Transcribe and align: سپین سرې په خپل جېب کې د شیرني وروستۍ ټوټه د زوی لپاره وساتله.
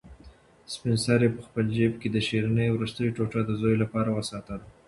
سپین 0.73 0.95
سرې 1.05 1.27
په 1.35 1.41
خپل 1.47 1.65
جېب 1.75 1.93
کې 2.01 2.07
د 2.11 2.17
شیرني 2.27 2.67
وروستۍ 2.71 3.07
ټوټه 3.15 3.41
د 3.45 3.51
زوی 3.61 3.75
لپاره 3.83 4.09
وساتله. 4.17 4.65